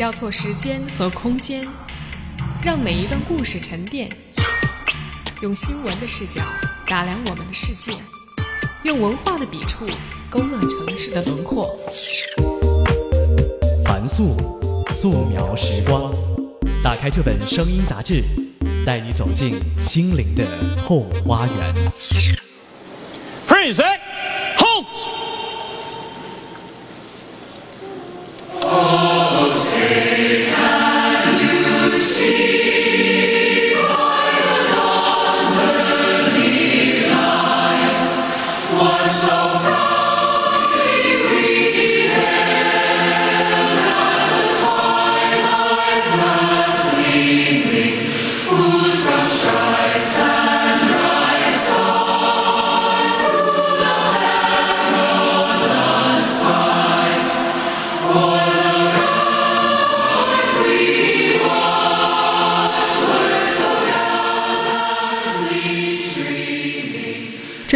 [0.00, 1.62] 交错时间和空间，
[2.62, 4.08] 让每一段故事沉淀。
[5.42, 6.40] 用新闻的视角
[6.86, 7.92] 打量我们的世界，
[8.82, 9.86] 用文化的笔触
[10.30, 11.68] 勾勒城市的轮廓。
[13.84, 14.38] 凡素，
[14.94, 16.10] 素描时光。
[16.82, 18.24] 打开这本声音杂志，
[18.86, 20.46] 带你走进心灵的
[20.82, 21.74] 后花园。
[23.46, 23.99] Present,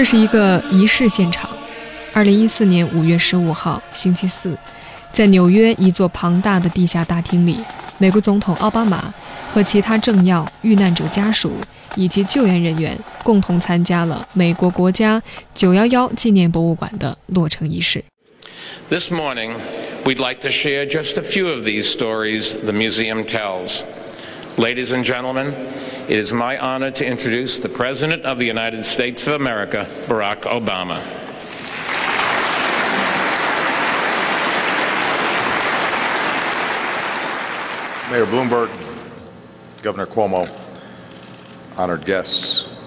[0.04, 1.48] 这是一个仪式现场。
[2.12, 4.54] 二零一四年五月十五号，星期四，
[5.10, 7.56] 在纽约一座庞大的地下大厅里，
[7.96, 9.14] 美国总统奥巴马
[9.50, 11.54] 和其他政要、遇难者家属
[11.96, 15.22] 以及救援人员共同参加了美国国家
[15.54, 18.04] 九幺幺纪念博物馆的落成仪式。
[18.90, 19.54] This morning,
[20.04, 23.80] we'd like to share just a few of these stories the museum tells.
[24.58, 25.54] Ladies and gentlemen,
[26.08, 30.42] it is my honor to introduce the President of the United States of America, Barack
[30.42, 31.02] Obama.
[38.10, 38.70] Mayor Bloomberg,
[39.80, 40.46] Governor Cuomo,
[41.78, 42.78] honored guests,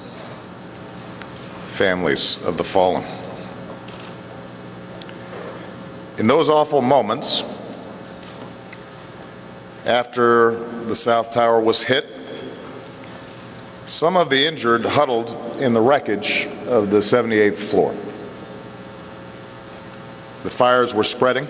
[1.70, 3.04] families of the fallen.
[6.20, 7.44] In those awful moments,
[9.88, 10.52] after
[10.86, 12.17] the South Tower was hit,
[13.87, 17.95] some of the injured huddled in the wreckage of the 78th floor.
[20.45, 21.47] The fires were spreading.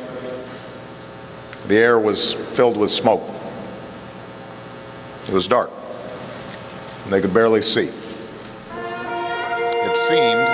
[1.69, 3.23] The air was filled with smoke.
[5.29, 5.71] It was dark,
[7.05, 7.91] and they could barely see.
[9.85, 10.49] It seemed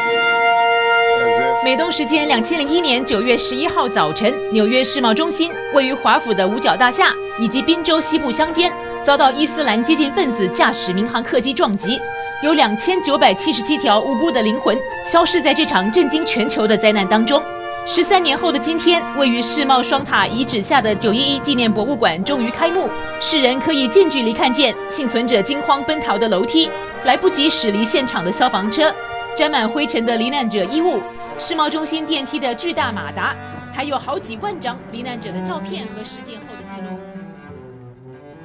[1.22, 8.72] as if 美东时间两千零一年九月十一号早晨，纽约世贸中心位于华府的五角大厦以及宾州西部乡间，
[9.03, 11.99] 遭到伊斯兰激进分子驾驶民航客机撞击，
[12.41, 17.43] 有两千九百七十七条无辜的灵魂消失在这场震惊全球的灾难当中。
[17.85, 26.69] 十三年后的今天，位于世贸双塔遗址下的九一一纪念博物馆终于开幕，世人可以近距离看见幸存者惊慌奔逃的楼梯，
[27.03, 28.89] 来不及驶离现场的消防车，
[29.35, 31.01] 沾满灰尘的罹难者衣物，
[31.37, 33.35] 世贸中心电梯的巨大马达，
[33.73, 37.12] 还有好几万张罹难者的照片和事件后的记录。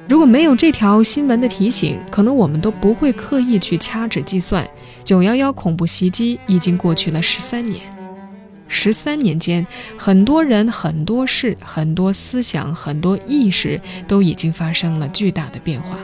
[0.09, 4.67] 如果没有这条新闻的提醒，可能我们都不会刻意去掐指计算，
[5.03, 7.83] 九幺幺恐怖袭击已经过去了十三年。
[8.67, 9.65] 十三年间，
[9.99, 15.95] 很多人、很多事、很多思想、很多意识都已经发生了巨大的变化。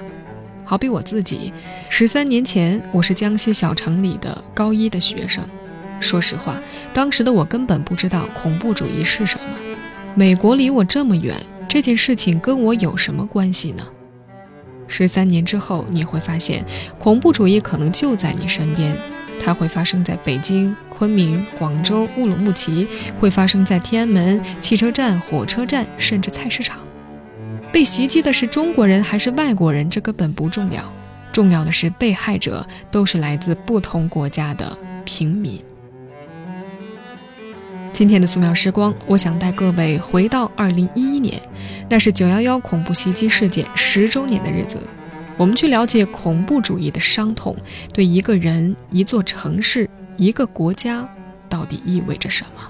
[0.64, 1.52] 好比我自己，
[1.90, 5.44] 十三年前我是江西小城里的高一的学生。
[6.00, 6.62] 说实话，
[6.94, 9.46] 当时的我根本不知道恐怖主义是什么。
[10.14, 11.36] 美国离我这么远，
[11.68, 13.84] 这件事情跟我有什么关系呢？
[14.88, 16.66] 十三年之后，你会发现，
[17.00, 18.98] 恐怖主义可能就在你身边。
[19.38, 22.88] 它会发生在北京、昆明、广州、乌鲁木齐，
[23.20, 26.80] 会发生在天安门、汽车站、火车站，甚至菜市场。
[27.72, 30.90] 被袭击的是中国人还是外国人，这根本不重要，
[31.34, 35.60] 重要的是被害者都是来自不同国家的平民。
[37.96, 41.42] 今天的素描时光，我想带各位回到2011年，
[41.88, 44.78] 那是911恐怖袭击事件十周年的日子。
[45.38, 47.56] 我们去了解恐怖主义的伤痛
[47.94, 51.08] 对一个人、一座城市、一个国家
[51.48, 52.62] 到底意味着什么。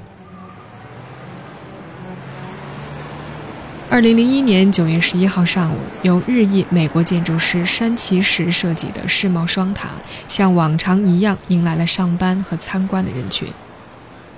[3.90, 9.90] 二零零一年九月十一号上午，由日裔美国建筑师山崎实设计的世贸双塔，
[10.28, 13.48] 像往常一样迎来了上班和参观的人群。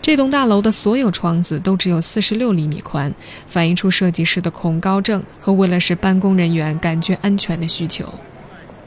[0.07, 3.13] 这栋大楼的所有窗子都只有四十六厘米宽，
[3.45, 8.05] 反映出设计师的恐高症和为了使办公人员感觉安全的需求。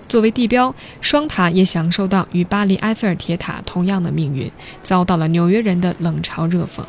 [0.09, 4.51] 作为地标，双塔也享受到与巴黎埃菲尔铁塔同样的命运，
[4.83, 6.83] 遭到了纽约人的冷嘲热讽。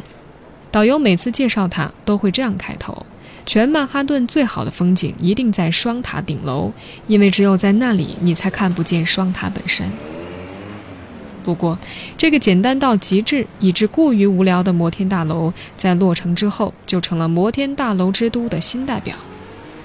[0.72, 3.06] 导游每次介绍它都会这样开头
[3.46, 6.72] ：“全曼哈顿最好的风景一定在双塔顶楼，
[7.08, 9.92] 因为只有在那里，你才看不见双塔本身。”
[11.44, 11.78] 不过，
[12.18, 19.16] 这个简单到极致以致过于无聊的摩天大楼，在落成之后就成了摩天大楼之都的新代表。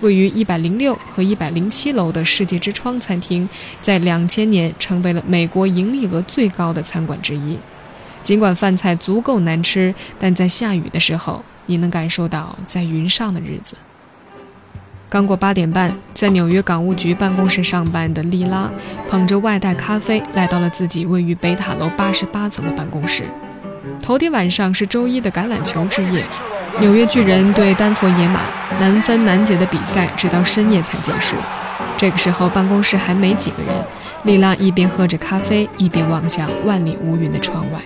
[0.02, 3.48] 位于一百零六和一百零七楼的世界之窗餐厅，
[3.80, 7.56] 在两千年成为了美国盈利额最高的餐馆之一。
[8.22, 13.74] 尽管饭菜足够难吃，但在下雨的时候，你能感受到在云上的日子。
[15.08, 18.68] 刚过八点半，在纽约港务局办公室上班的莉拉，
[19.08, 23.22] 捧着外带咖啡来到了自己位于北塔楼八十八层的办公室。
[24.02, 26.24] 头天晚上是周一的橄榄球之夜，
[26.80, 28.40] 纽约巨人对丹佛野马
[28.80, 31.36] 难分难解的比赛直到深夜才结束。
[31.96, 33.72] 这个时候，办公室还没几个人。
[34.24, 37.80] 莉拉一边喝着咖啡，一边望向万里无云的窗外。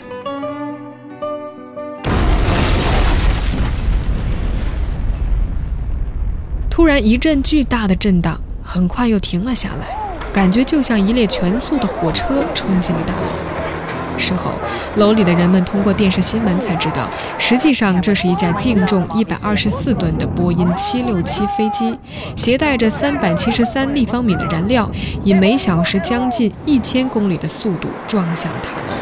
[6.81, 9.89] 突然一阵巨大的震荡，很快又停了下来，
[10.33, 14.19] 感觉就像一列全速的火车冲进了大楼。
[14.19, 14.53] 事后，
[14.97, 17.07] 楼里的人们通过电视新闻才知道，
[17.37, 21.99] 实际上这是一架净重一百二十四吨的波音七六七飞机，
[22.35, 24.91] 携带着三百七十三立方米的燃料，
[25.23, 28.95] 以每小时将近一千公里的速度撞向塔楼，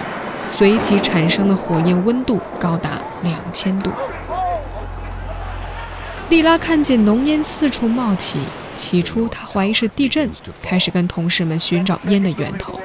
[0.44, 3.92] 随即产生的火焰温度高达两千度。
[6.28, 8.38] 莉拉看见浓烟四处冒起，
[8.76, 10.30] 起初她怀疑是地震，
[10.62, 12.78] 开始跟同事们寻找烟的源头。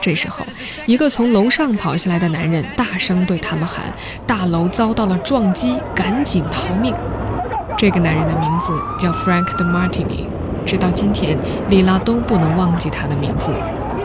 [0.00, 0.46] 这时候，
[0.86, 3.86] 一个从楼上跑下来的男人大声对他们喊
[4.24, 6.94] ：“大楼遭到了撞击，赶紧逃命！”
[7.76, 10.26] 这个男人的名字叫 Frank de Martini，
[10.64, 11.36] 直到今天，
[11.68, 13.50] 莉拉都不能忘记他的名字。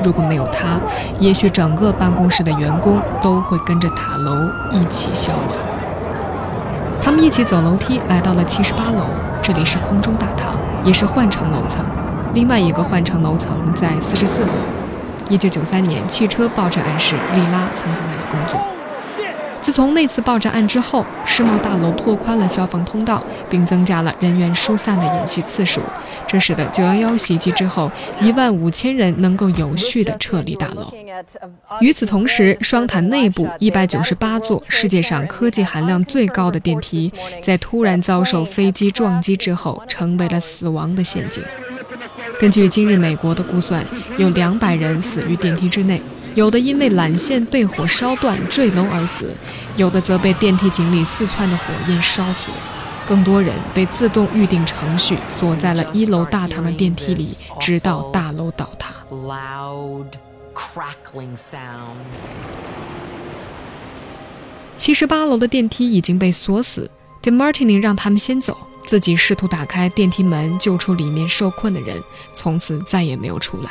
[0.04, 0.82] 如果没有他，
[1.20, 5.73] 也许整个办公室的员工都会跟着塔楼一起消亡。
[7.04, 9.04] 他们一起走楼梯，来到了七十八楼。
[9.42, 10.56] 这里是空中大堂，
[10.86, 11.86] 也是换乘楼层。
[12.34, 14.54] 另外一个换乘楼层在四十四楼。
[15.30, 18.73] 一九九三年汽车爆炸案时，莉拉曾在那里工作。
[19.64, 25.80] 自从那次爆炸案之后，世贸大楼拓宽了消防通道，并增加了人员疏散的演习次数，
[26.28, 27.90] 这使得911袭击之后，
[28.20, 30.94] 一万五千人能够有序地撤离大楼。
[31.80, 41.42] 与此同时，双塔内部一百九十八座世界上科技含量最高的电梯，在突然遭受飞机撞击之后，成为了死亡的陷阱。
[42.38, 43.86] 根据今日美国的估算，
[44.18, 46.02] 有两百人死于电梯之内。
[46.36, 49.32] 有的因为缆线被火烧断坠楼而死，
[49.76, 52.50] 有的则被电梯井里四窜的火焰烧死，
[53.08, 57.28] 更多人被自动预定程序锁在了一楼大堂的电梯里，
[57.60, 58.94] 直到大楼倒塌。
[64.76, 66.90] 七十八楼的电梯已经被锁死
[67.22, 72.02] ，Demartini 让他们先走，自己试图打开电梯门救出里面受困的人，
[72.36, 73.70] 从此再也没有出来。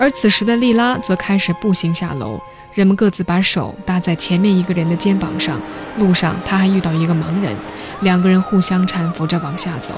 [0.00, 2.40] 而此时的莉拉则开始步行下楼，
[2.72, 5.60] 人们各自把手搭在前面一个人的肩膀上。
[5.98, 7.54] 路上，他还遇到一个盲人，
[8.00, 9.92] 两个人互相搀扶着往下走。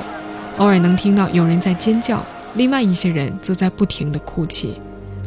[0.58, 2.20] 偶尔能听到有人在尖叫，
[2.54, 4.80] 另外一些人则在不停地哭泣。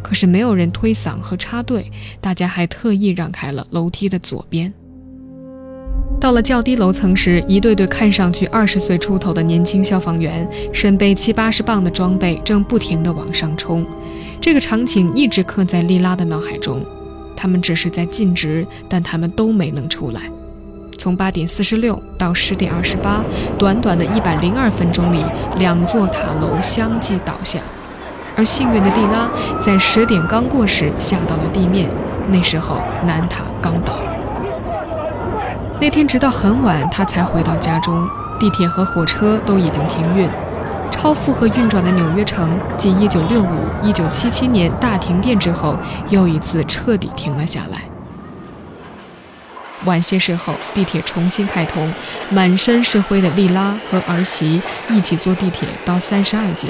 [0.03, 1.89] 可是没有人推搡和插队，
[2.19, 4.73] 大家还特意让开了楼梯的左边。
[6.19, 13.85] 到了较低楼层时，一对对看上去二十岁出头的年轻消防员，身背七八十磅的装备，正不停地往上冲。
[14.45, 16.85] 这个场景一直刻在莉拉的脑海中，
[17.35, 20.21] 他们只是在尽职，但他们都没能出来。
[20.99, 23.23] 从八点四十六到十点二十八，
[23.57, 25.25] 短短的一百零二分钟里，
[25.57, 27.59] 两座塔楼相继倒下。
[28.35, 31.89] 而幸运的蒂拉在十点刚过时下到了地面，
[32.29, 33.97] 那时候南塔刚倒。
[35.81, 40.29] 那天直到很晚，他才回到家中，地铁和火车都已经停运。
[40.95, 43.45] 超负荷运转的纽约城，继1965、
[43.83, 45.77] 1977年大停电之后，
[46.09, 47.81] 又一次彻底停了下来。
[49.83, 51.93] 晚些时候，地铁重新开通，
[52.31, 54.59] 满身是灰的莉拉和儿媳
[54.89, 56.69] 一起坐地铁到三十二街，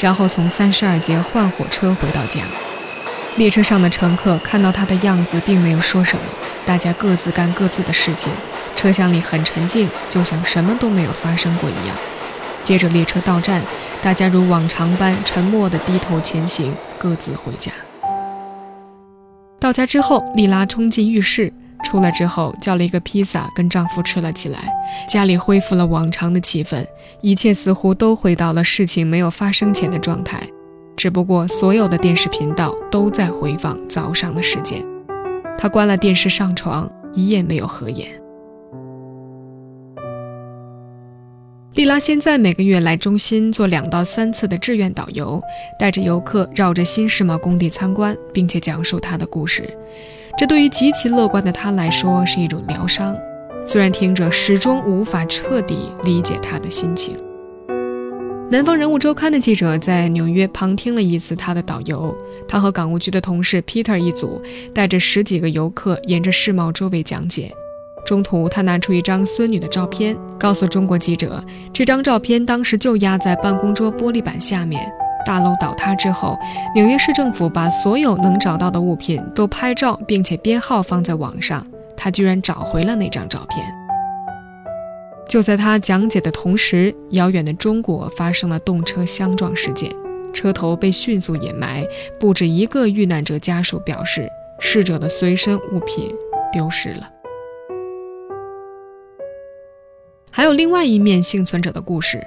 [0.00, 2.40] 然后从三十二街换火车回到家。
[3.36, 6.24] 列车上的乘客看到他的样子，并没有说什么，
[6.64, 8.32] 大家各自干各自的事情，
[8.74, 11.96] 车厢里很沉静，就像什么都没有发生过一样。
[12.66, 13.62] 接着列车到站，
[14.02, 17.70] 大家如往常般沉默地低头前行，各自回家。
[19.60, 21.52] 到家之后，莉拉冲进浴室，
[21.84, 24.58] 出来之后叫了一个披萨，跟丈夫吃了起来。
[25.08, 26.84] 家里恢复了往常的气氛，
[27.20, 30.42] 一切似乎都回到了事情没有发生前的状态，
[30.96, 34.84] 只不过所有的电视频道都在回放早上的事件。
[35.56, 38.20] 她关了电视，上床，一夜没有合眼。
[41.76, 45.38] 莉拉现在每个月来中心做两到三次的志愿导游，
[45.78, 49.68] 带着游客绕着新世贸工地参观，并且讲述她的故事。
[50.38, 53.14] 这对于极其乐观的他来说是一种疗伤，
[53.66, 57.14] 虽然听着始终无法彻底理解他的心情。
[58.50, 62.16] 南方人物周刊的记者在纽约旁听了一次他的导游，
[62.48, 64.40] 他和港务局的同事 Peter 一组，
[64.72, 67.52] 带着十几个游客沿着世贸周围讲解。
[68.06, 74.80] 中途，他拿出一张孙女的照片，告诉中国记者，这张照片当时就压在办公桌玻璃板下面。
[75.26, 76.38] 大楼倒塌之后，
[76.72, 81.66] 纽约市政府把所有能找到的物品都拍照，并且编号放在网上。
[81.96, 83.66] 他居然找回了那张照片。
[85.28, 89.90] 就在他讲解的同时，遥远的中国发生了动车相撞事件，
[90.32, 91.84] 车头被迅速掩埋。
[92.20, 96.08] 不止一个遇难者家属表示，逝者的随身物品
[96.52, 97.15] 丢失了。
[100.36, 102.22] 还有另外一面幸存者的故事。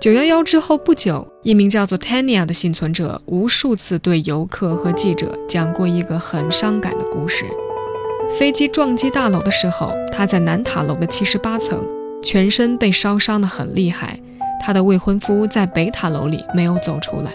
[0.00, 7.44] 九幺幺之后不久，一名叫做 Tania 的幸存者无数次对游客和记者讲过一个很伤感的故事。
[8.38, 11.84] 飞机撞击大楼的时候，他在南塔楼的七十八层，
[12.22, 14.16] 全身被烧伤得很厉害。
[14.64, 17.32] 他的未婚夫在北塔楼里没有走出来。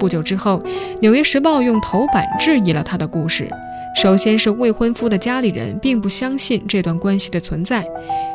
[0.00, 0.60] 不久之后，
[1.00, 3.48] 《纽约时报》用头版质疑了他的故事。
[3.94, 7.84] 首先是未婚夫的家里人并不相信这段关系的存在，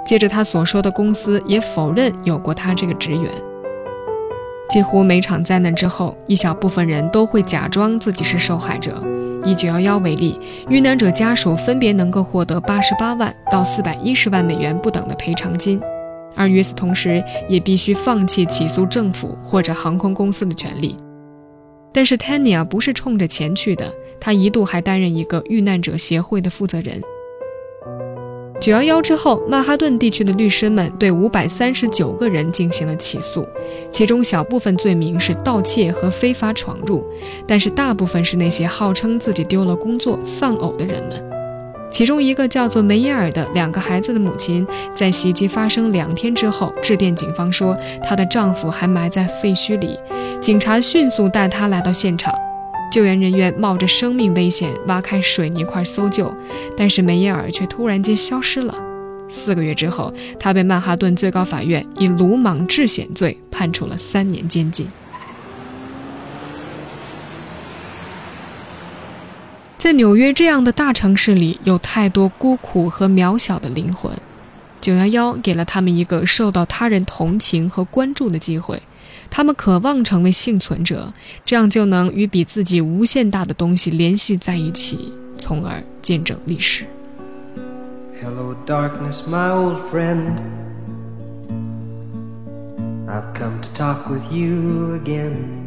[0.05, 3.23] 接着他所说的公司也否认有过他这个职员。
[4.69, 9.03] 几乎每场灾难之后，一小部分人都会假装自己是受害者。
[9.45, 15.79] 以九幺幺为例，遇难者家属分别能够获得八十八万到四百一十万美元不等的赔偿金，
[16.35, 20.95] 而与此同时，也必须放弃起诉政府或者航空公司的权利。
[21.97, 23.91] 但是 Tania 不是冲着钱去的。
[24.19, 27.01] 他一度还担任一个遇难者协会的负责人。
[28.61, 33.43] 九幺幺之后，曼哈顿地区的律师们对五百三十九个人进行了起诉，
[33.89, 37.03] 其中小部分罪名是盗窃和非法闯入，
[37.47, 41.36] 但是大部分是那些号称自己丢了工作、丧偶的人们。
[41.89, 49.97] 其中一个叫做梅耶尔的两个孩子的母亲，在袭击发生两天之后致电警方说，她的丈夫还埋在废墟里，
[50.39, 52.33] 警察迅速带她来到现场。
[52.91, 56.33] 救援人员冒着生命危险挖开水泥块搜救，
[56.77, 58.75] 但是梅耶尔却突然间消失了。
[59.29, 64.87] 四个月之后，他被曼哈顿最高法院以鲁莽致险罪判处了三年监禁。
[69.87, 74.11] 在纽约这样的大城市里，有太多孤苦和渺小的灵魂。
[74.81, 78.81] 九幺幺给了他们一个受到他人同情和关注的机会。
[79.29, 81.13] 他们渴望成为幸存者，
[81.45, 86.83] 这样就能与比自己无限大的东西联系在一起，从而见证历史。
[88.21, 90.33] Hello, darkness, my old friend.
[93.07, 95.66] I've come to talk with you again.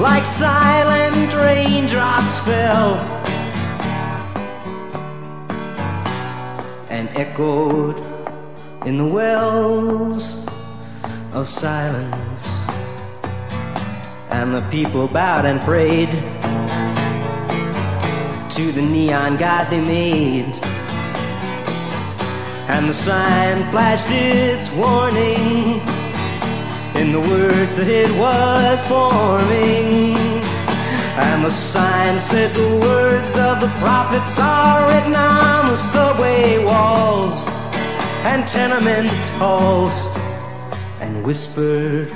[0.00, 2.96] like silent raindrops, fell.
[6.90, 7.98] And echoed
[8.86, 10.46] in the wells
[11.32, 12.52] of silence.
[14.30, 16.10] And the people bowed and prayed
[18.50, 20.52] to the neon god they made.
[22.68, 25.93] And the sign flashed its warning
[26.94, 30.16] in the words that it was forming.
[31.16, 37.46] And the sign said the words of the prophets are written on the subway walls
[38.24, 40.08] and tenement halls
[41.00, 42.10] and whispered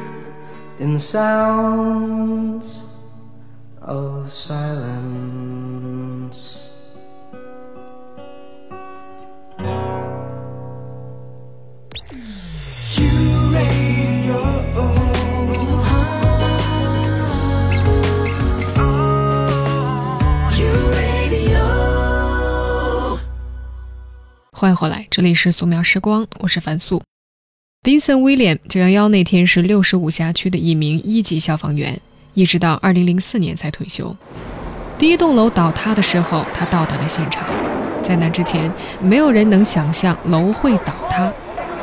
[0.79, 2.83] in the sounds
[3.83, 5.49] of silence.
[24.61, 27.00] 欢迎回来，这里是素描时光，我是樊素。
[27.85, 32.00] Vincent William 九幺幺那天是六十五辖区的一名一级消防员，
[32.35, 34.17] 一直到二零零四年才退休。
[34.99, 37.47] 第一栋楼倒塌的时候，他到达了现场。
[38.03, 38.69] 在那之前，
[39.00, 41.33] 没有人能想象楼会倒塌。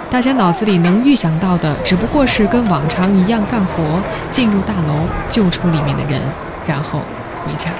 [0.09, 4.01] 大家脑子里能预想到的，只不过是跟往常一样干活，
[4.33, 6.21] 进入大楼，救出里面的人，
[6.67, 6.99] 然后
[7.45, 7.73] 回家。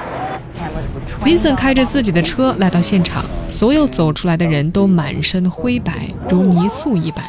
[1.25, 5.91] Vincent 开着自己的车来到现场，所有走出来的人都满身灰白，
[6.29, 7.25] 如泥塑一般。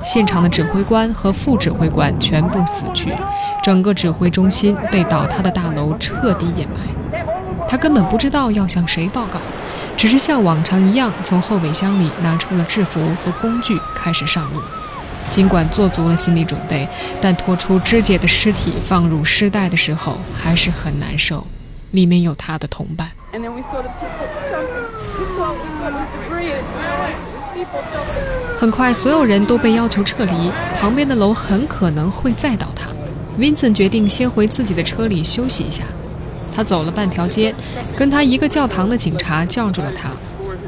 [0.00, 3.12] 现场的指挥官和副指挥官全部死去，
[3.60, 7.26] 整个指挥中心被倒塌的大楼彻底掩埋。
[7.66, 9.40] 他根本不知道要向谁报告，
[9.96, 14.60] 只是像往常一样从后备箱里拿出了制服和工具，开始上路。
[15.32, 16.88] 尽管做足了心理准备，
[17.20, 21.44] 但拖出肢解的尸体放入尸袋的时候还是很难受。
[21.96, 23.10] 里面有他的同伴。
[28.56, 32.90] 很快，所有人都被要求撤离，旁边的楼很可能会再倒塌。
[33.38, 35.82] Vincent 决定先回自己的车里休息一下。
[36.54, 37.54] 他走了半条街，
[37.96, 40.10] 跟他一个教堂的警察叫住了他。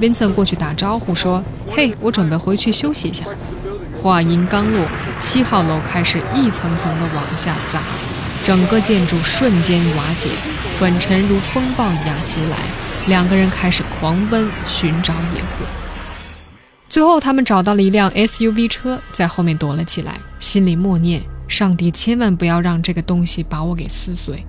[0.01, 3.25] Vincent 过去打招呼说：“嘿，我准备回去休息一下。”
[4.01, 4.87] 话音刚落，
[5.19, 7.81] 七号楼开始一层层的往下砸，
[8.49, 10.31] 整个建筑瞬间瓦解，
[10.79, 12.57] 粉尘如风暴一样袭来。
[13.07, 15.67] 两个人开始狂奔寻找掩护。
[16.89, 24.47] 最后，他们找到了一辆 SUV 车，在后面躲了起来，心里默念：“上帝，千万不要让这个东西把我给撕碎。”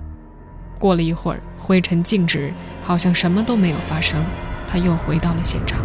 [0.80, 4.24] 过了一会儿，灰尘静止，好像什么都没有发生。
[4.66, 5.84] 他又回到了现场。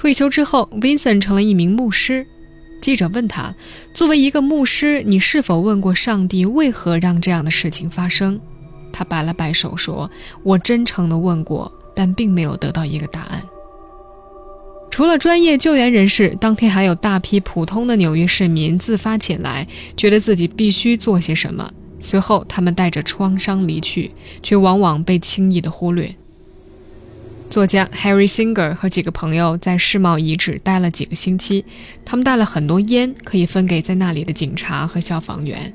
[0.00, 2.26] 退休之后，Vincent 成了一名牧师。
[2.80, 3.54] 记者问他
[3.92, 8.40] ：“作为一个牧师，你是否问过上帝为何让这样的事情发生？”
[8.90, 10.10] 他摆了摆手说
[10.42, 13.42] ：“我真诚地问过，但并没有得到一个答案。
[14.90, 21.70] 除了专业救援人士，当天还有大批普通的纽约市民自发前来，觉得自己必须做些什么。
[21.98, 26.16] 随后，他们带着创伤离去，却往往被轻易地忽略。
[27.50, 31.64] 作家 Harry Singer 和几个朋友在世贸遗址待了几个星期，
[32.04, 35.74] 他们带了很多烟，可以分给在那里的警察和消防员。”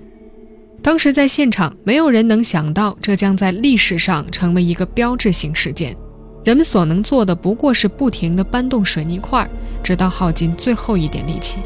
[0.81, 5.93] 当时在现场，没有人能想到这将在历史上成为一个标志性事件。
[6.45, 9.45] 人们所能做的不过是不停地搬动水泥块，
[9.83, 11.57] 直到耗尽最后一点力气。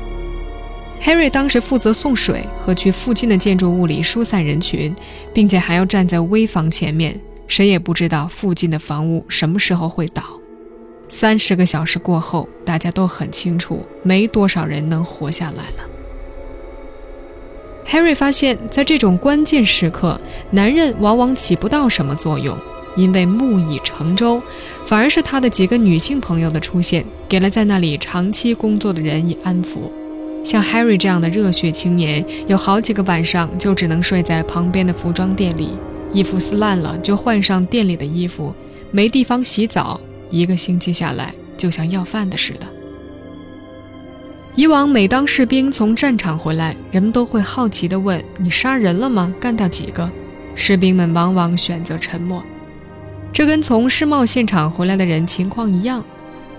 [0.99, 4.95] Harry 当时负责送水和去附近的建筑物里疏散人群，
[5.33, 7.19] 并且还要站在危房前面，
[7.49, 10.23] 谁也不知道附近的房屋什么时候会倒。
[11.09, 15.89] 三十个小时过后，大家都很清楚，没多少人能活下来了。
[17.87, 22.55] Harry 发现，在这种关键时刻，男人往往起不到什么作用，
[22.95, 24.39] 因为木已成舟。
[24.85, 29.91] 反而是他的几个女性朋友的出现，给了在那里长期工作的人以安抚。
[30.43, 35.71] 像 Harry 这样的热血青年，有好几个晚上就只能睡在旁边的服装店里，
[36.11, 38.53] 衣服撕烂了就换上店里的衣服，
[38.91, 39.99] 没地方洗澡，
[40.31, 42.67] 一个星期下来就像要饭的似的。
[44.55, 49.33] 以往，每当士兵从战场回来，人们都会好奇地问：“你杀人了吗？
[49.39, 50.09] 干掉几个？”
[50.55, 52.43] 士兵们往往选择沉默。
[53.31, 56.03] 这跟从世贸现场回来的人情况一样。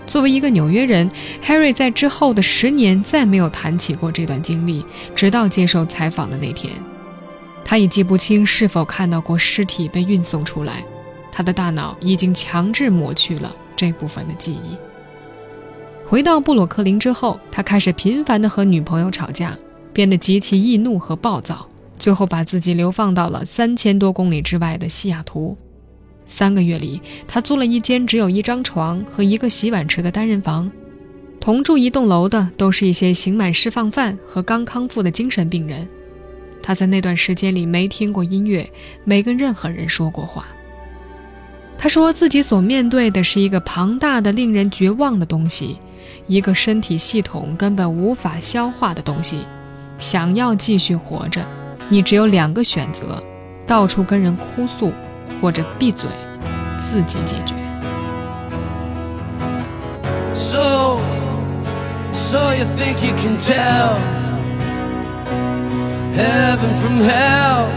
[0.06, 1.10] 作为一个纽约人
[1.44, 4.84] ，Harry 在之后的十年再没有谈起过这段经历，
[5.14, 6.72] 直到接受采访的那天，
[7.70, 10.84] 他已记不清是否看到过尸体被运送出来。
[11.30, 14.76] 他的大脑已经强制抹去了这部分的记忆。
[16.04, 19.56] 回到布鲁克林之后，他开始频繁地和女朋友吵架，
[19.92, 21.64] 变得极其易怒和暴躁，
[21.96, 25.56] 最后把自己流放到了三千多公里之外的西雅图。
[26.26, 30.68] 三个月里，他租了一间只有一张床和一个洗碗池的单人房。
[31.38, 35.88] 同住一栋楼的都是一些刑满释放犯和刚康复的精神病人。
[36.62, 38.70] 他在那段时间里没听过音乐，
[39.04, 40.44] 没跟任何人说过话。
[41.78, 45.78] 他说自己所面对的是一个庞大的、令人绝望的东西，
[46.26, 49.46] 一个身体系统根本无法消化的东西。
[49.98, 51.44] 想要继续活着，
[51.88, 53.22] 你只有两个选择：
[53.66, 54.92] 到处跟人哭诉。
[55.40, 56.06] 或者闭嘴，
[56.78, 57.54] 自己解决。
[60.34, 61.00] So,
[62.12, 63.96] so you think you can tell
[66.14, 67.68] heaven from hell,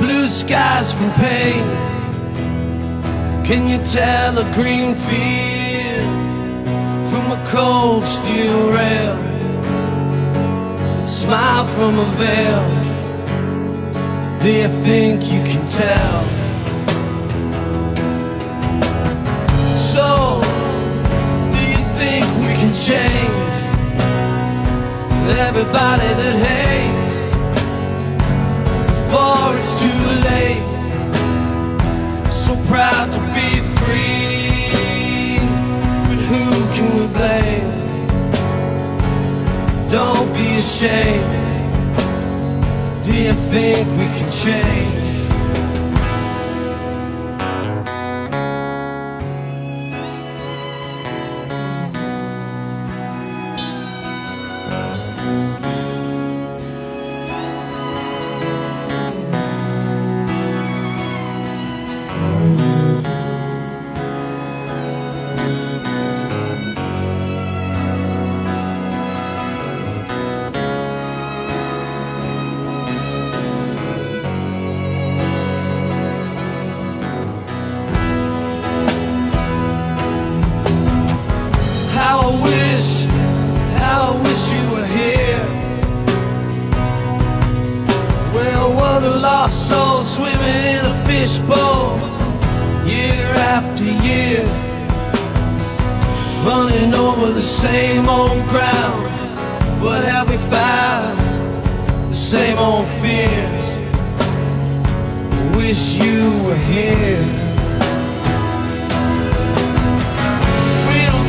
[0.00, 1.64] blue skies from pain?
[3.44, 6.08] Can you tell a green field
[7.10, 9.16] from a cold steel rail?
[11.04, 12.84] A smile from a veil.
[14.40, 16.22] Do you think you can tell?
[19.92, 20.40] So,
[21.52, 23.23] do you think we can change
[25.30, 27.14] everybody that hates
[28.90, 30.64] before it's too late?
[32.32, 35.38] So proud to be free,
[36.08, 37.70] but who can we blame?
[39.88, 41.32] Don't be ashamed.
[43.04, 45.03] Do you think we can change?
[103.04, 103.66] Fears.
[105.56, 107.20] Wish you were here.
[111.12, 111.28] Don't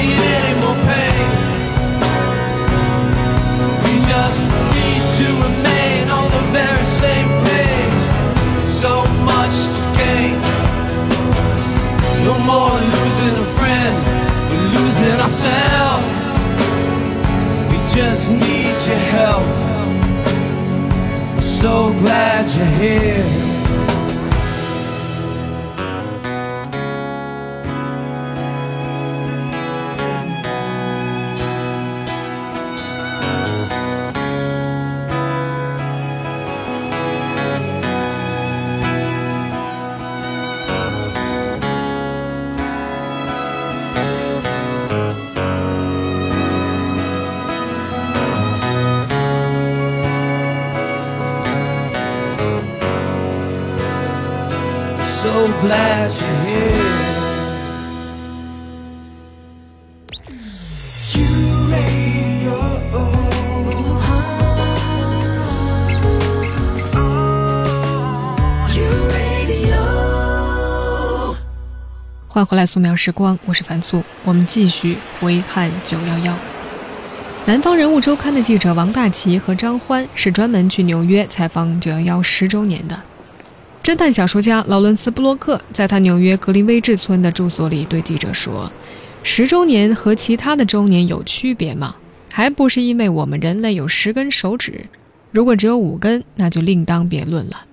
[0.00, 1.28] need, any more pain.
[3.84, 4.40] We just
[4.76, 8.02] need to remain on the very same page.
[8.80, 8.92] So
[9.30, 10.36] much to gain.
[12.26, 13.96] No more losing a friend,
[14.48, 16.12] we're losing ourselves.
[17.70, 19.67] We just need your help.
[21.60, 23.47] So glad you're here.
[55.68, 56.80] Glad you're here.
[61.12, 61.28] You
[61.68, 62.56] radio.
[72.26, 76.34] 换回来素描时光，我是樊素，我们继续回看九幺幺。
[77.44, 82.98] 南方人物周刊的记者王大奇和张欢是专门去纽约采访九幺幺十周年的。
[83.88, 88.70] 侦探小说家劳伦斯·布洛克在他纽约格林威治村的住所里对记者说
[89.24, 91.96] ：“十周年和其他的周年有区别吗？
[92.30, 94.84] 还不是因为我们人类有十根手指，
[95.32, 97.64] 如果只有五根，那就另当别论了。”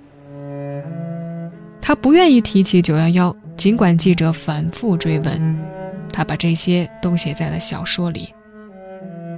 [1.83, 5.59] 他不愿意提起九幺幺，尽管记者反复追问，
[6.13, 8.29] 他把这些都写在了小说里。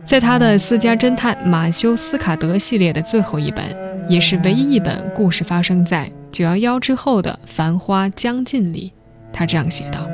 [0.05, 3.65] 在他的私家侦探马修斯卡德系列的最后一本，
[4.07, 8.93] 也是唯一一本故事发生在九幺幺之后的繁花将近里，
[9.33, 10.07] 他这样写道：“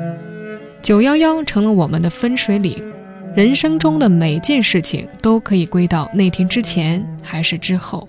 [0.82, 2.82] 九幺幺成了我们的分水岭，
[3.34, 8.08] 人生中的每件事情都可以归到那天之前还是之后。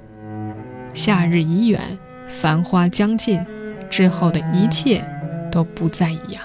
[0.94, 1.82] 夏日已远，
[2.28, 3.46] 繁花将尽，
[3.90, 5.04] 之后的一切
[5.52, 6.42] 都不再一样。”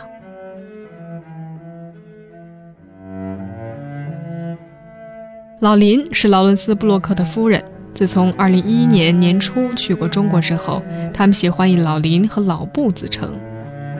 [5.61, 7.63] 老林是劳伦斯·布洛克的夫人。
[7.93, 13.35] 自从2011年年初去过中国之后，他们喜欢以老林和老布自称。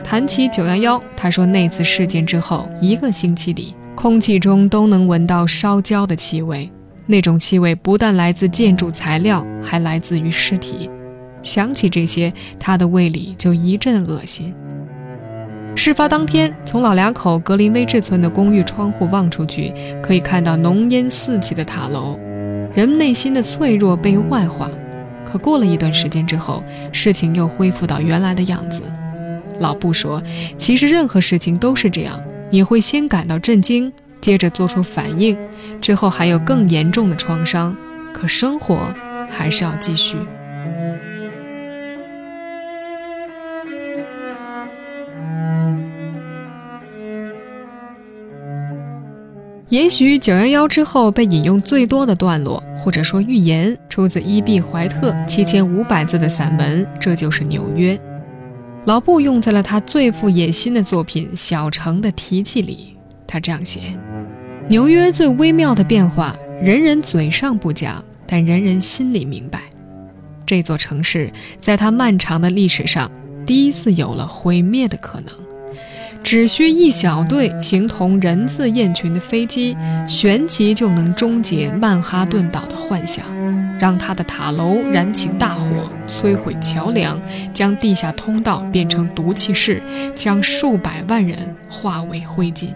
[0.03, 6.69] 谈起911，他说那次事件之后一个星期里，空气中都能闻到烧焦的气味。
[7.05, 10.89] 那种气味不但来自建筑材料，还来自于尸体。
[11.43, 14.53] 想起这些，他的胃里就一阵恶心。
[15.75, 22.17] 事发当天，从老两口格林威治村的公寓窗户望出去，可以看到浓烟四起的塔楼。
[22.73, 24.69] 人内心的脆弱被外化。
[25.25, 28.83] 可过了一段时间之后，事情又恢复到原来的样子。
[29.59, 30.21] 老布说
[30.57, 35.37] ：“其实任何事情都是这样，你会先感到震惊，接着做出反应，
[35.79, 37.75] 之后还有更严重的创伤。
[38.11, 38.93] 可生活
[39.29, 40.17] 还是要继续。”
[49.71, 57.95] 也许九幺幺之后被引用最多的段落，或者说寓言，出自伊碧怀特七千五百字的散文《这就是纽约》。
[58.83, 62.97] 老布用在了他最富野心的作品《小城的题记》里。
[63.25, 63.79] 他这样写：
[64.67, 69.61] 纽约最微妙的变化，人人嘴上不讲，但人人心里明白。
[70.45, 73.09] 这座城市在它漫长的历史上，
[73.45, 75.33] 第一次有了毁灭的可能。
[76.23, 79.75] 只需一小队形同人字雁群的飞机，
[80.07, 83.25] 旋即就能终结曼哈顿岛的幻想，
[83.77, 87.19] 让他的塔楼燃起大火，摧毁桥梁，
[87.53, 89.83] 将地下通道变成毒气室，
[90.15, 91.37] 将数百万人
[91.69, 92.69] 化为灰烬。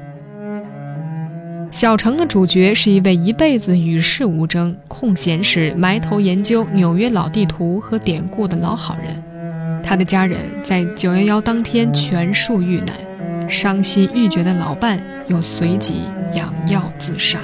[1.71, 13.14] 小城的主角是一位一辈子与世无争、空闲时埋头研究纽约老地图和典故的老好人，他的家人在九幺幺当天全数遇难。
[13.47, 16.01] 伤心欲绝的老伴又随即
[16.33, 17.39] 养药自杀。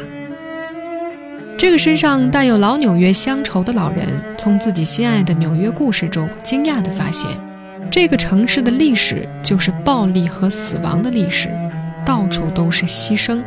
[1.58, 7.30] 这个身上带有老纽约乡愁的老人，从自己心爱的纽约故事中惊讶地发现，
[7.92, 11.50] 这个城市的历史就是暴力和死亡的历史，
[12.04, 13.44] 到处都是牺牲，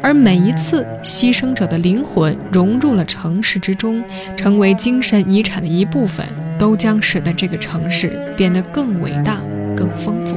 [0.00, 4.00] 而每一次牺牲者的灵魂融入了城市之中，
[4.36, 6.24] 成为精神遗产的一部分，
[6.56, 9.38] 都将使得这个城市变得更伟大、
[9.76, 10.36] 更丰富。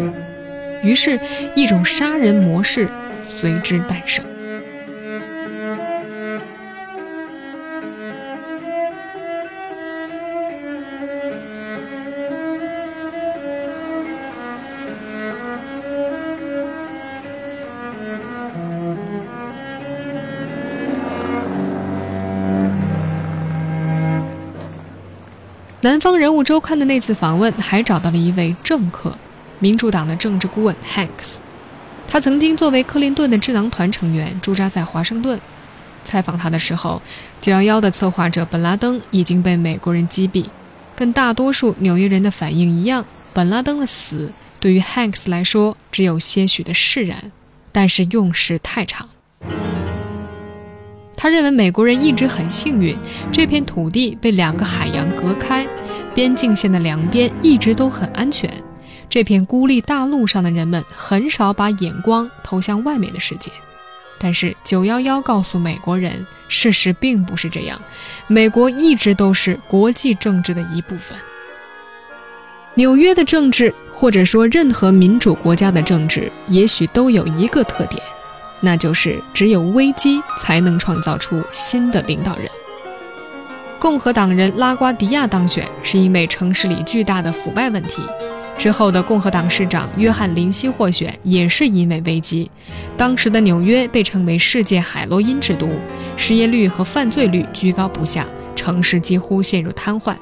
[0.83, 1.17] 于是，
[1.55, 2.89] 一种杀人模式
[3.23, 4.23] 随之诞生。
[25.79, 29.13] 南方人物周刊的那次访问，还找到了一位政客。
[29.63, 31.35] 民主党的政治顾问 Hanks，
[32.05, 35.39] 他曾经作为克林顿的智囊团成员驻扎在华盛顿。
[36.03, 37.01] 采访他的时候
[37.41, 40.47] ，911的策划者本拉登已经被美国人击毙。
[40.97, 47.31] 跟大多数纽约人的反应一样，本拉登的死对于 Hanks 来说只有些许的释然，
[47.71, 49.07] 但是用时太长。
[51.15, 52.97] 他认为美国人一直很幸运，
[53.31, 55.65] 这片土地被两个海洋隔开，
[56.13, 58.51] 边境线的两边一直都很安全。
[59.13, 63.51] 这片孤立大陆上的人们很少把眼光投向外面的世界，
[64.17, 67.79] 但是九幺幺告诉美国人，事实并不是这样。
[68.25, 71.15] 美国一直都是国际政治的一部分。
[72.73, 78.01] 纽约的政治，或者说任何民主国家的政治，也许都有一个特点，
[78.61, 82.49] 那就是只有危机才能创造出新的领导人。
[83.77, 88.01] 共和党人拉瓜迪亚当选，是因为城市里巨大的腐败问题。
[88.57, 92.49] 之后的共和党市长约翰·林希获选，也是因为危机。
[92.95, 95.67] 当时的纽约被称为“世界海洛因之都”，
[96.15, 100.15] 失业率和犯罪率居高不下，城市几乎陷入瘫痪。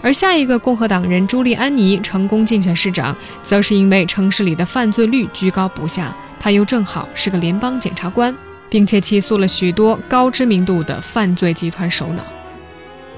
[0.00, 8.32] 而下一个共和党人朱利安尼成功竞选市长，则是因为城市里的犯罪率居高不下，他又正好是个联邦检察官，
[8.70, 12.22] 并且起诉了许多高知名度的犯罪集团首脑。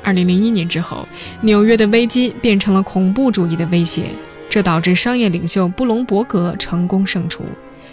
[0.03, 1.07] 二零零一年之后，
[1.43, 4.07] 纽约的危机变成了恐怖主义的威胁，
[4.49, 7.45] 这导致商业领袖布隆伯格成功胜出，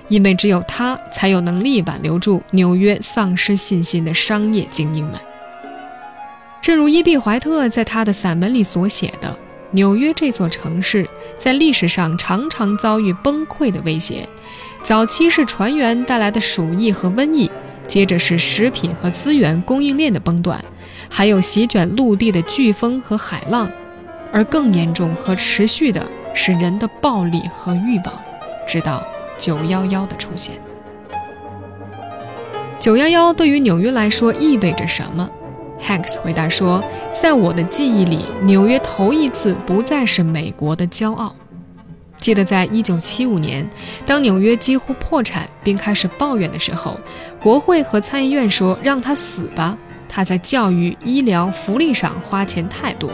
[0.07, 5.15] 因为只有他才有能力挽留住纽约丧失信心的商业精英们。
[6.61, 9.37] 正如伊碧怀特在他的散文里所写的，
[9.71, 14.27] 纽约这座城市在历史上常常遭遇崩溃的威胁，
[14.81, 17.49] 早期是船员带来的鼠疫和瘟疫，
[17.87, 20.59] 接着是食品和资源供应链的崩断。
[21.09, 23.69] 还有席卷陆地的飓风和海浪，
[24.31, 28.13] 而更严重和持续的是人的暴力和欲望，
[28.67, 29.03] 直到
[29.37, 30.55] 九幺幺的出现。
[32.79, 35.29] 九幺幺对于纽约来说意味着什么
[35.81, 36.83] ？Hanks 回答说
[37.19, 41.35] ：“在我的记忆里，纽约头一次不再是美国的骄傲。
[42.17, 43.67] 记得在一九七五年，
[44.05, 46.99] 当纽约几乎破产并开始抱怨的时候，
[47.41, 53.09] 国会和参议院说让他死吧，他在教育、医疗、福利上花钱太多。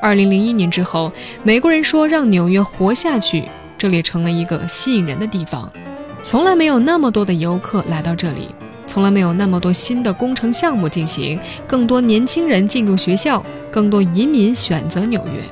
[0.00, 5.68] 二零零一年之后，美国人说让纽约活下去，这里成了一个吸引人的地方。”
[6.22, 8.48] 从来没有那么多的游客来到这里，
[8.86, 15.42] 从来没有那么多新的工程项目进行，更多年轻人进入学校，更多移民选择纽约。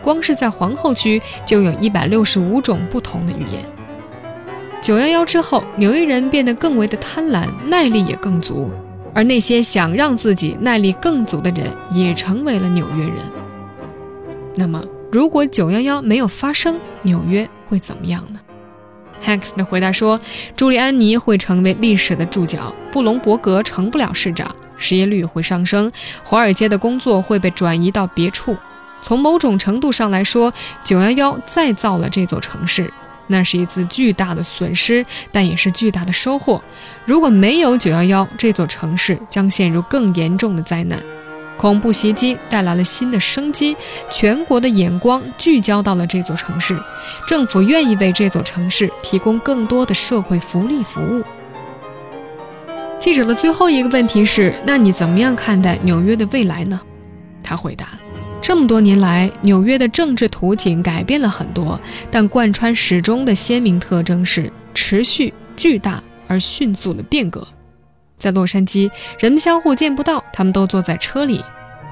[0.00, 3.62] 光是在皇后区就有一百六十五种不同的语言。
[4.80, 8.70] 九幺幺之后，纽约人变得更为的贪婪，耐力也更足，
[9.14, 13.18] 而那些想让自己耐力更足的人也成为了纽约人。
[14.56, 18.40] 那么，如果九幺幺没有发生，纽约会怎么样呢
[19.24, 20.20] ？Hanks 的回答说
[20.54, 25.90] ：“朱利安尼会成为历史的注脚，布隆伯格成不了市长，失业率会上升，
[26.22, 28.56] 华尔街的工作会被转移到别处。
[29.00, 30.52] 从某种程度上来说
[30.84, 32.92] ，911再造了这座城市，
[33.26, 36.62] 那是一次巨大的损失，但也是巨大的收获。
[37.04, 41.02] 如果没有911，这座城市将陷入更严重的灾难。”
[41.56, 43.76] 恐怖袭击带来了新的生机，
[44.10, 46.78] 全国的眼光聚焦到了这座城市，
[47.28, 51.22] 政府愿意为这座城市提供更多的社会福利服务。
[52.98, 56.80] 记者的最后一个问题是：那你怎么样看待纽约的未来呢？
[57.42, 57.86] 他回答：
[58.46, 61.80] 这么多年来，纽约的政治图景改变了很多，
[62.10, 67.48] 但贯穿始终的鲜明特征是持续、巨大而迅速的变革。
[68.18, 71.40] 在洛杉矶，人们相互见不到，他们都坐在车里；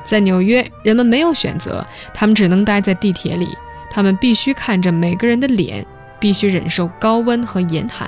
[0.04, 3.48] 在纽约，人们没有选择，他们只能待在地铁里。
[3.90, 5.86] 他们必须看着每个人的脸，
[6.20, 8.06] 必须忍受高温和严寒。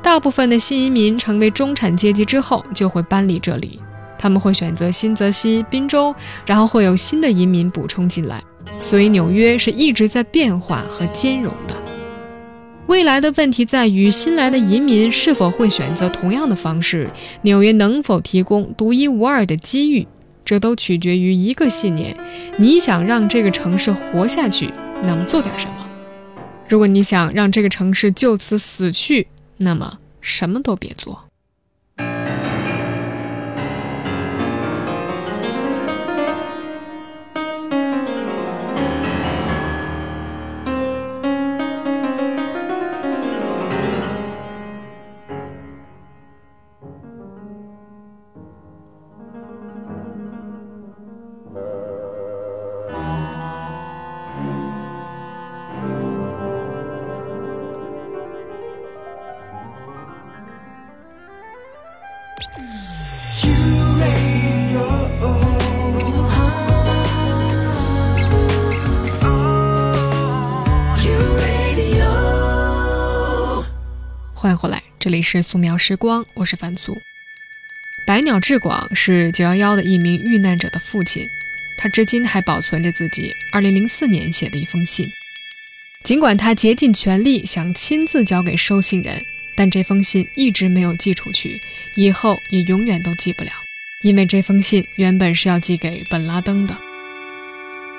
[0.00, 3.80] 大部分的新移民成为中产阶级之后，就会搬离这里。
[4.20, 8.42] 他们会选择新泽西、宾州，然后会有新的移民补充进来。
[8.78, 11.74] 所以，纽约是一直在变化和兼容的。
[12.86, 17.10] 未来的问题在于，新来的移民是否会选择同样的方式？
[17.40, 20.06] 纽约能否提供独一无二的机遇？
[20.44, 22.14] 这都取决于一个信念：
[22.58, 24.70] 你想让这个城市活下去，
[25.02, 25.74] 那么做点什么；
[26.68, 31.29] 如果你想让这个城市就此死去，那么什么都别做。
[75.10, 77.02] 这里是素描时光，我是樊素。
[78.06, 81.26] 百鸟志广是九幺幺的一名遇难者的父亲，
[81.76, 85.08] 他至今还保存着自己二零零四年写的一封信。
[86.04, 89.20] 尽管他竭尽全力想亲自交给收信人，
[89.56, 91.60] 但这封信一直没有寄出去，
[91.96, 93.50] 以后也永远都寄不了，
[94.02, 96.89] 因为这封信原本是要寄给本拉登的。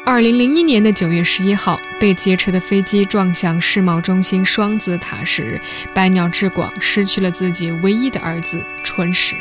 [0.04, 5.62] 二零零一年的九月十一号，被劫持的飞机撞向世贸中心双子塔时，
[5.94, 9.36] 百鸟志广失去了自己唯一的儿子纯史。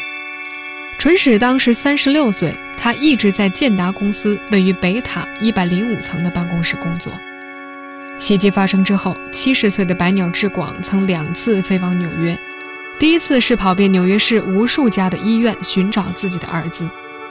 [0.98, 7.10] 纯史当时三十六岁，他一直在建达公司位于北塔一百零五层的办公室工作。
[8.18, 12.38] 袭击发生之后，七十岁的百鸟志广曾两次飞往纽约，
[12.98, 16.86] 第一次是跑遍纽约市无数家的医院寻找自己的儿子，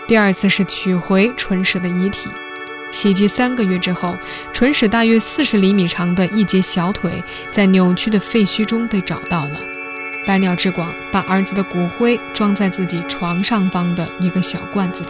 [0.07, 2.27] 第二次是取回纯史的遗体。
[2.91, 4.17] 袭击三个月之后，
[4.52, 9.60] 唇齿大约四十厘米长的一截小腿在扭曲的废墟中被找到了。
[10.25, 15.09] 百鸟之广把儿子的骨灰装在自己床上方的一个小罐子里。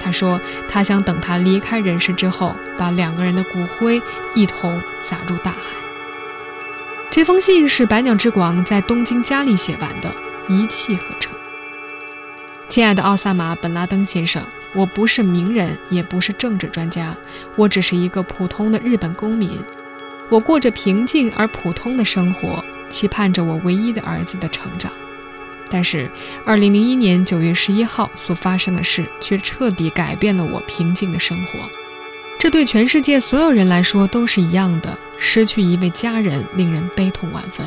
[0.00, 4.02] 他说，他想等他离开人世之后，把两个人的骨灰
[4.34, 5.58] 一同撒入大海。
[7.10, 10.12] 这封信是百鸟之广在东京家里写完的，
[10.48, 11.32] 一气呵成。
[12.68, 14.42] 亲爱的奥萨马·本拉登先生。
[14.74, 17.16] 我不是名人，也不是政治专家，
[17.56, 19.58] 我只是一个普通的日本公民。
[20.30, 24.90] 我过着平静而普通的生活，期盼着我唯一的儿子的成长。
[25.68, 26.10] 但是
[26.46, 31.60] ，2001年9月11号所发生的事却彻底改变了我平静的生活。
[32.38, 37.66] 这对全世界所有人来说都是一样的，失去一位家人令人悲痛万分。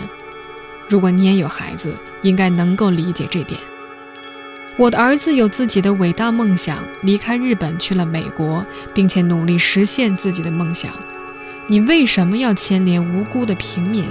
[0.89, 3.59] 如果你也有孩子，应该能够理解这点。
[4.78, 10.91] 我的儿子有自己的伟大梦想，离开日本去了美国，并且努力实现自己的梦想。
[11.67, 14.03] 你为什么要牵连无辜的平民？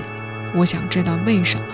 [0.57, 1.67] 我想知道为什么。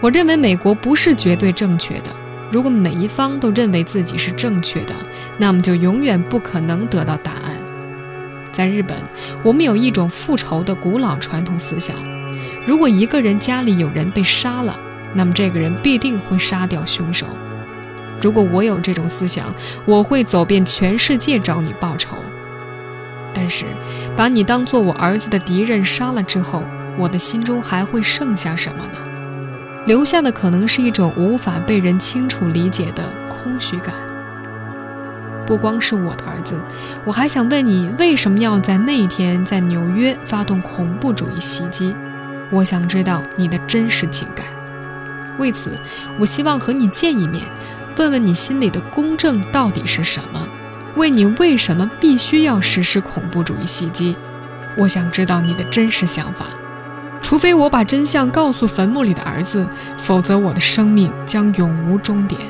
[0.00, 2.14] 我认为美国不是绝对正确的。
[2.52, 4.94] 如果每一方都认为自己是正确的，
[5.36, 7.56] 那么就永远不可能得到答案。
[8.52, 8.96] 在日本，
[9.42, 11.96] 我们有一种复仇的古老传统思想：
[12.64, 14.78] 如果一个人家里有人被杀了，
[15.12, 17.26] 那么这个人必定会杀掉凶手。
[18.20, 19.52] 如果我有这种思想，
[19.84, 22.16] 我会走遍全世界找你报仇。
[23.34, 23.66] 但是，
[24.16, 26.62] 把你当做我儿子的敌人杀了之后，
[26.96, 28.98] 我的心中还会剩下什么呢？
[29.86, 33.94] 留下的可能是一种无法被人清楚理解的空虚感。
[35.44, 36.58] 不光是我的儿子，
[37.04, 41.94] 我还想问你，为什么要在那一天在纽约发动恐怖主义袭击？
[42.50, 44.46] 我想知道你的真实情感。
[45.38, 45.72] 为此，
[46.18, 47.44] 我希望和你见一面，
[47.96, 50.48] 问问你心里的公正到底是什么？
[50.96, 54.16] 问你为什么必须要实施恐怖主义袭击？
[54.76, 56.46] 我想知道你的真实想法。
[57.22, 59.66] 除非我把真相告诉坟墓里的儿子，
[59.98, 62.40] 否则我的生命将永无终点。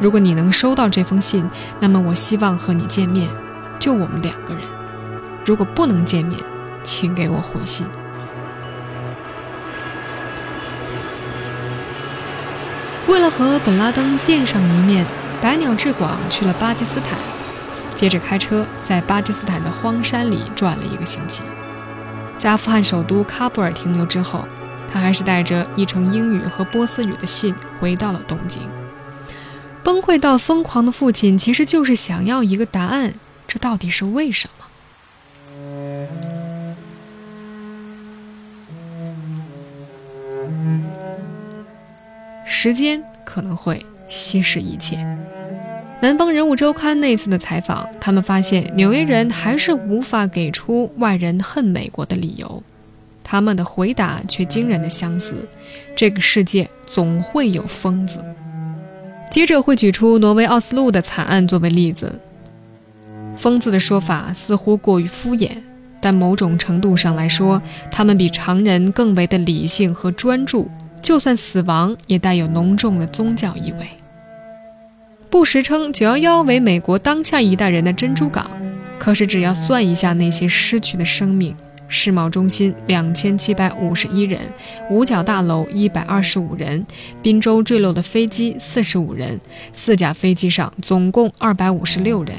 [0.00, 1.48] 如果你能收到这封信，
[1.78, 3.28] 那么我希望和你见面，
[3.78, 4.62] 就我们两个人。
[5.44, 6.40] 如果不能见面，
[6.82, 7.86] 请给我回信。
[13.12, 15.04] 为了和本拉登见上一面，
[15.42, 17.18] 百鸟志广去了巴基斯坦，
[17.94, 21.42] 接着开车在巴基斯坦的荒山里转了一个星期。
[22.38, 24.48] 在阿富汗首都喀布尔停留之后，
[24.90, 28.62] 他还是带着译成英语和波斯语的信回到了东京。
[29.84, 33.12] 崩溃到疯狂的父亲，其实就是想要一个答案：
[33.46, 34.61] 这到底是为什么？
[42.62, 44.96] 时间可能会稀释一切。
[46.00, 52.62] 南方人物周刊那次的采访，他们发现纽约人还是无法给出外人恨美国的理由，
[53.24, 55.34] 他们的回答却惊人的相似：
[55.96, 58.24] 这个世界总会有疯子。
[59.28, 62.20] 接着会举出挪威奥斯陆的惨案作为例子。
[63.34, 65.50] 疯子的说法似乎过于敷衍，
[66.00, 67.60] 但某种程度上来说，
[67.90, 70.70] 他们比常人更为的理性和专注。
[71.02, 73.86] 就算死亡，也带有浓重的宗教意味。
[75.28, 78.50] 不时称911为美国当下一代人的珍珠港，
[78.98, 81.56] 可是只要算一下那些失去的生命。
[81.88, 84.40] 世贸中心两千七百五十一人，
[84.88, 86.86] 五角大楼一百二十五人，
[87.20, 89.38] 滨州坠落的飞机四十五人，
[89.74, 92.34] 四架飞机上总共二百五十六人。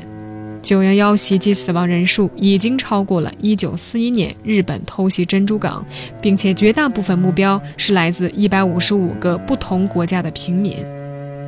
[0.63, 5.85] 九幺幺袭击死亡人数已经超过了一九四一年日本偷袭珍珠港，
[6.21, 10.77] 并且绝大部分目标是来自一百五十五个不同国家的平民，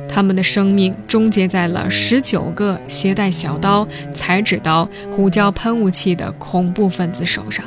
[0.06, 7.64] 他们的生命终结在了十九个携带小刀、裁纸刀、胡椒喷雾器的恐怖分子手上。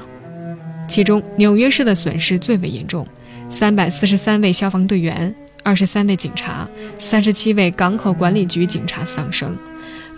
[0.88, 3.08] 其中，纽约市的损失最为严重，
[3.50, 5.34] 三百四十三位消防队员、
[5.64, 6.70] 二十三位警察、
[7.00, 9.58] 三十七位港口管理局警察丧生，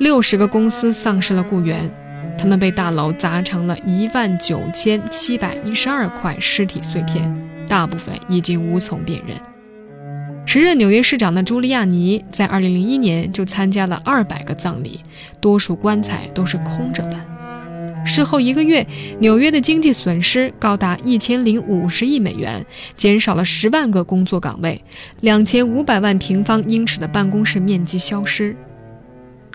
[0.01, 1.87] 六十个公司丧失了雇员，
[2.35, 7.31] 他们被大楼砸成了一万九千七百一十二块尸体碎片，
[7.67, 9.37] 大部分已经无从辨认。
[10.47, 15.01] 时任纽约市长的朱利亚尼在二零零一年就参加了二百个葬礼，
[15.39, 17.23] 多数棺材都是空着的。
[18.03, 18.83] 事后一个月，
[19.19, 24.83] 纽约的经济损失高达一千零五十亿美元，减少了十万个工作岗位，
[25.19, 28.55] 两千五百万平方英尺的办公室面积消失。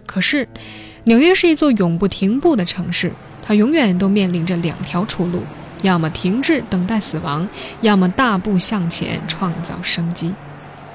[0.07, 0.49] 可是，
[1.05, 5.43] 纽约是一座永不停步的城市，它永远都面临着两条出路：
[5.83, 7.47] 要么停滞等待死亡，
[7.83, 10.33] 要么大步向前创造生机。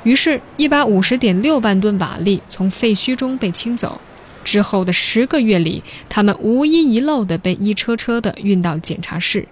[0.03, 4.01] 于是，一百五十点六万吨瓦砾从废墟中被清走。
[4.43, 9.47] 之后的十个月里，他们无一遗漏地被一车车地运到检查室，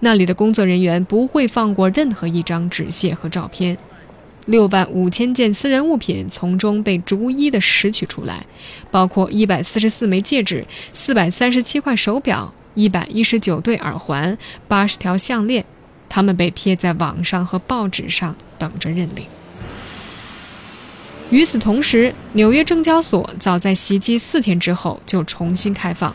[0.00, 3.78] 那里的工作人员不会放过任何一张纸屑和照片。
[4.46, 8.46] 六万五千件私人物品从中被逐一的拾取出来，
[8.90, 15.64] 包括一百四十四枚戒指、四百三十七块手表、一百一十九对耳环、八十条项链，
[16.08, 19.26] 它们被贴在网上和报纸上，等着认领。
[21.30, 26.14] 与此同时，纽约证交所早在袭击四天之后就重新开放。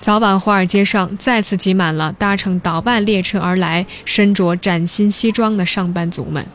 [0.00, 6.46] 早晚，华尔街上再次挤满了搭乘倒办列车而来、身着崭新西装的上班族们。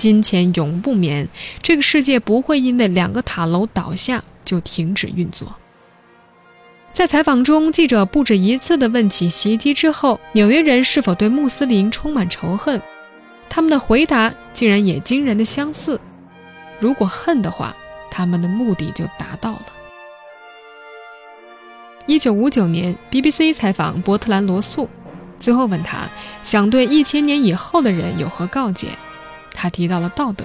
[0.00, 1.28] 金钱永不眠，
[1.60, 5.54] 这个世界不会因为两个塔楼倒下就停止运作。
[6.94, 12.80] 在采访中，记者不止一次地问起袭击之后纽约人是否对穆斯林充满仇恨。
[13.50, 16.00] 他们的回答竟然也惊人的相似。
[16.78, 17.76] 如果恨的话，
[18.10, 19.66] 他们的目的就达到了。
[22.06, 24.88] 一九五九年，BBC 采访伯特兰罗素，
[25.38, 26.08] 最后问他
[26.42, 28.88] 想对一千年以后的人有何告诫。
[29.60, 30.42] 他提到了道德。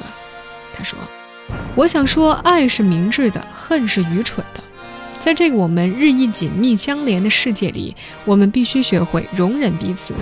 [0.73, 0.99] 他说
[1.73, 4.61] ：“我想说，爱是明智的，恨是愚蠢的。
[5.21, 7.95] 在这个我们日益紧密相连的世界里，
[8.25, 10.13] 我们必须学会容忍彼此，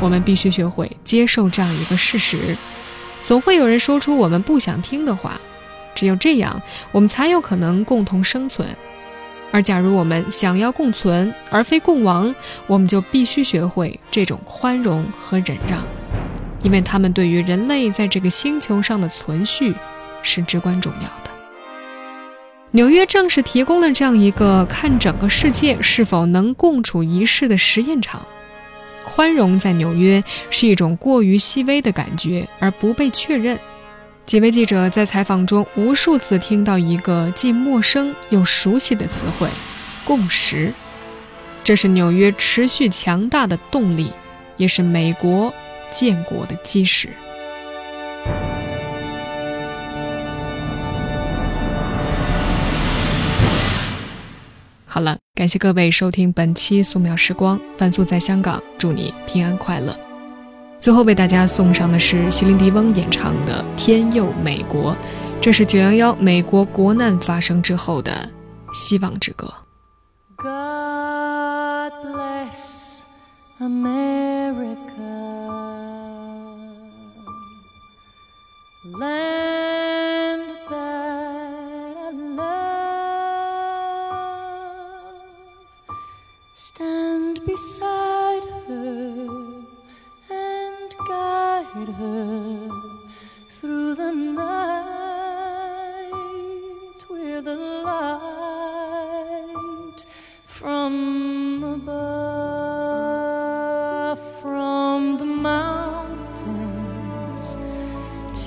[0.00, 2.56] 我们必须学会接受这样一个事实：
[3.20, 5.38] 总会有人说出我们不想听的话。
[5.94, 6.62] 只有这样，
[6.92, 8.66] 我们才有可能共同生存。
[9.52, 12.34] 而假如我们想要共存而非共亡，
[12.66, 15.84] 我们就必须学会这种宽容和忍让。”
[16.62, 19.74] 因为他们对于人类在这个星球上的存续
[20.22, 21.30] 是至关重要的。
[22.72, 28.24] 纽约正是提供了这样一个看整个世界是否能共处一室的实验场。
[29.04, 33.58] 宽容在纽约是一种过于细微的感觉，而不被确认。
[34.24, 39.48] 几位记者在采访中无数次听到一个既陌生又熟悉的词汇——
[40.04, 40.72] 共识。
[41.64, 44.12] 这是纽约持续强大的动力，
[44.56, 45.52] 也是美国。
[45.90, 47.08] 建国的基石。
[54.86, 59.96] 好了，感谢各位收听本期素描时光，范素在香港，祝你平安快乐。
[60.80, 64.92] 最后为大家送上的是席琳迪翁演唱的《天佑美国》，
[65.40, 68.28] 这是九幺幺美国国难发生之后的
[68.72, 69.52] 希望之歌。
[70.36, 73.00] God bless
[73.60, 74.89] America.
[79.00, 83.56] Land that I love.
[86.54, 89.26] Stand beside her
[90.30, 92.69] and guide her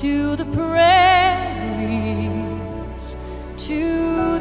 [0.04, 0.76] to the prairies,
[3.56, 4.33] to